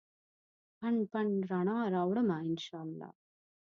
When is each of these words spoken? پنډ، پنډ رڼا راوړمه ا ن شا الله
پنډ، 0.77 0.99
پنډ 1.11 1.33
رڼا 1.49 1.79
راوړمه 1.93 2.35
ا 2.45 2.47
ن 2.53 2.55
شا 2.65 2.77
الله 2.85 3.09